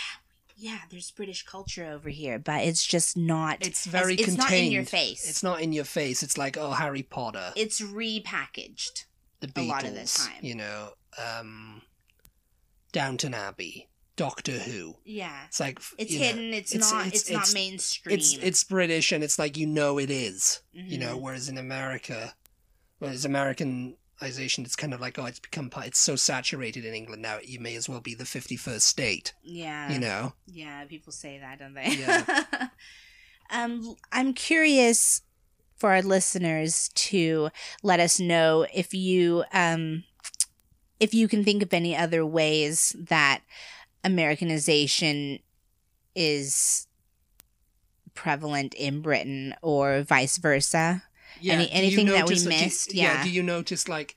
[0.58, 3.58] yeah, there's British culture over here, but it's just not.
[3.66, 4.38] It's very it's contained.
[4.40, 5.30] not in your face.
[5.30, 6.24] It's not in your face.
[6.24, 9.06] It's like oh Harry Potter, it's repackaged.
[9.40, 10.34] the a lot of the time.
[10.42, 11.82] you know, um,
[12.92, 14.96] Downton Abbey, Doctor Who.
[15.06, 15.46] Yeah.
[15.48, 16.54] It's like It's you know, hidden.
[16.54, 17.06] it's, it's- not.
[17.08, 18.16] it's- It's, not mainstream.
[18.18, 21.18] It's it's British and it's like you know it is, you know.
[21.18, 21.22] Mhm.
[21.22, 22.34] Whereas in America,
[23.00, 23.26] whereas
[24.20, 27.40] Americanization, it's kind of like oh, it's become part- it's so saturated in England now.
[27.44, 29.92] You may as well be the fifty first state, Yeah.
[29.92, 30.34] you know.
[30.48, 31.96] Yeah, people say that, don't they?
[31.96, 32.68] Yeah.
[33.52, 35.22] um, I'm curious
[35.78, 37.50] for our listeners to
[37.84, 40.04] let us know if you um
[41.00, 43.42] if you can think of any other ways that
[44.04, 45.40] Americanization
[46.16, 46.88] is
[48.16, 51.04] prevalent in Britain or vice versa.
[51.42, 52.94] Any- do you anything that we do you- missed?
[52.94, 53.24] Yeah.
[53.24, 54.16] Do you notice like?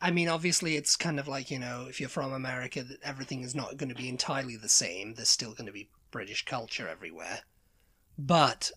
[0.00, 3.42] I mean, obviously, it's kind of like you know, if you're from America, that everything
[3.42, 5.14] is not going to be entirely the same.
[5.14, 7.40] There's still going to be British culture everywhere.
[8.18, 8.70] But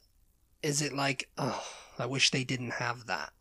[0.63, 1.63] is it like, oh,
[1.99, 3.31] I wish they didn't have that.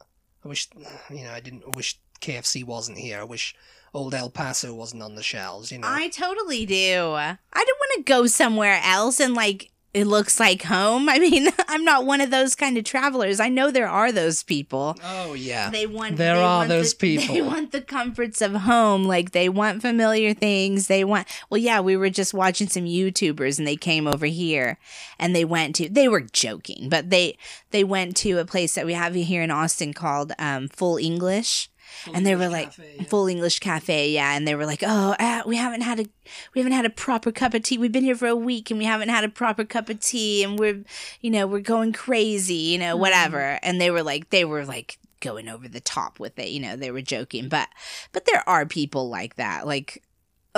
[0.44, 0.68] I wish,
[1.10, 3.20] you know, I didn't I wish KFC wasn't here.
[3.20, 3.54] I wish
[3.92, 5.72] old El Paso wasn't on the shelves.
[5.72, 7.14] You know, I totally do.
[7.14, 11.08] I don't want to go somewhere else and like it looks like home.
[11.16, 13.40] I mean, I'm not one of those kind of travelers.
[13.40, 14.96] I know there are those people.
[15.02, 17.34] oh yeah, They want There they are want those the, people.
[17.34, 19.04] They want the comforts of home.
[19.04, 20.88] Like they want familiar things.
[20.88, 24.78] They want Well, yeah, we were just watching some YouTubers and they came over here
[25.18, 27.38] and they went to they were joking, but they
[27.70, 31.70] they went to a place that we have here in Austin called um Full English
[32.12, 32.72] and they were like
[33.08, 34.36] full english cafe yeah.
[34.36, 36.06] And they were like oh uh, we haven't had a
[36.54, 37.78] we haven't had a proper cup of tea.
[37.78, 40.42] We've been here for a week and we haven't had a proper cup of tea
[40.42, 40.82] and we're
[41.20, 43.58] you know we're going crazy you know whatever.
[43.62, 46.76] And they were like they were like going over the top with it you know
[46.76, 47.48] they were joking.
[47.48, 47.68] But
[48.12, 49.66] but there are people like that.
[49.66, 50.02] Like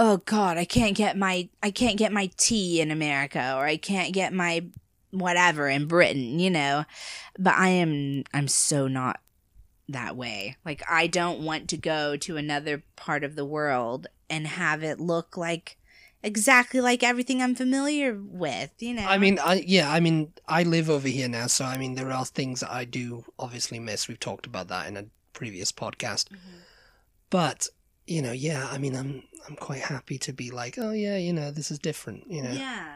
[0.00, 3.76] oh god i can't get my i can't get my tea in america or i
[3.76, 4.64] can't get my
[5.10, 6.84] whatever in britain you know.
[7.36, 9.20] But i am i'm so not
[9.88, 10.56] that way.
[10.64, 15.00] Like I don't want to go to another part of the world and have it
[15.00, 15.76] look like
[16.22, 19.06] exactly like everything I'm familiar with, you know.
[19.06, 22.10] I mean, I yeah, I mean, I live over here now, so I mean, there
[22.12, 24.08] are things that I do obviously miss.
[24.08, 26.38] We've talked about that in a previous podcast, Mhm.
[27.30, 27.68] but
[28.06, 31.32] you know, yeah, I mean, I'm I'm quite happy to be like, oh yeah, you
[31.32, 32.30] know, this is different.
[32.30, 32.86] You know, Yeah.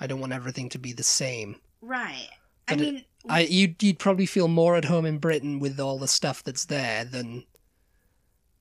[0.00, 1.56] I don't want everything to be the same.
[1.80, 2.28] Right.
[2.68, 5.78] I But it- mean, I you'd you'd probably feel more at home in Britain with
[5.78, 7.44] all the stuff that's there than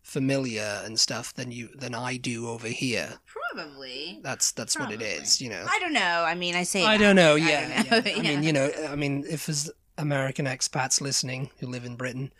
[0.03, 3.19] familiar and stuff than you than I do over here.
[3.25, 4.19] probably.
[4.23, 5.65] That's that's what it is, you know.
[5.69, 6.23] I don't know.
[6.25, 7.03] I mean, I say I that.
[7.03, 7.33] don't know.
[7.33, 8.17] I Yeah, don't know, yeah.
[8.17, 12.31] I mean, you know, I mean, if there's American expats listening who live in Britain,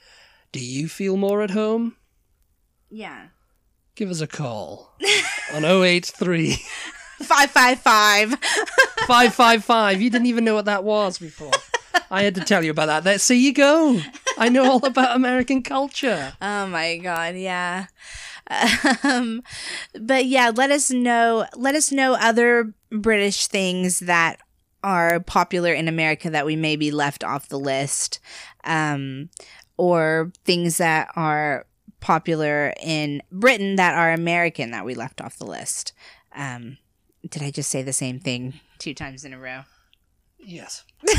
[0.51, 1.95] do you feel more at home?
[2.89, 3.27] Yeah.
[3.95, 4.93] Give us a call
[5.53, 6.57] on 083
[7.21, 8.31] Five five five.
[9.07, 10.01] 555.
[10.01, 11.51] You didn't even know what that was before.
[12.09, 13.03] I had to tell you about that.
[13.03, 13.99] There, see you go.
[14.37, 16.33] I know all about American culture.
[16.41, 17.87] Oh my god, yeah.
[19.03, 19.43] Um,
[19.99, 21.45] but yeah, let us know.
[21.55, 24.39] Let us know other British things that
[24.83, 28.19] are popular in America that we may be left off the list,
[28.63, 29.29] um,
[29.77, 31.65] or things that are
[31.99, 35.93] popular in Britain that are American that we left off the list.
[36.35, 36.77] Um,
[37.29, 39.61] did I just say the same thing two times in a row?
[40.43, 40.83] Yes.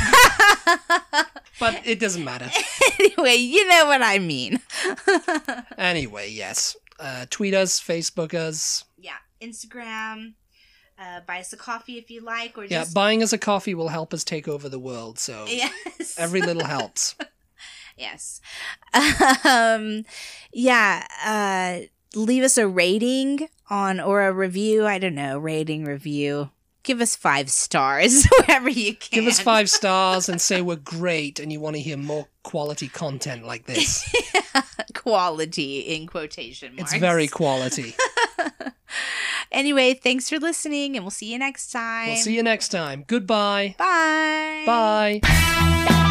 [1.60, 2.50] But it doesn't matter.
[2.98, 4.60] anyway, you know what I mean.
[5.78, 6.76] Anyway, yes.
[6.98, 8.84] Uh, tweet us, Facebook us.
[8.98, 10.34] yeah, Instagram.
[10.98, 13.74] Uh, buy us a coffee if you like, or Yeah, just buying us a coffee
[13.74, 15.18] will help us take over the world.
[15.18, 17.14] So yes, every little helps.
[17.96, 18.40] yes.
[19.44, 20.04] Um,
[20.52, 21.06] yeah.
[21.24, 21.86] Uh,
[22.18, 24.86] leave us a rating on or a review.
[24.86, 26.50] I don't know, rating review.
[26.82, 29.20] Give us five stars wherever you can.
[29.20, 32.88] Give us five stars and say we're great and you want to hear more quality
[32.88, 34.04] content like this.
[34.94, 36.92] quality in quotation marks.
[36.92, 37.94] It's very quality.
[39.52, 42.08] Anyway, thanks for listening, and we'll see you next time.
[42.08, 43.04] We'll see you next time.
[43.06, 43.74] Goodbye.
[43.78, 44.62] Bye.
[45.20, 46.08] Bye.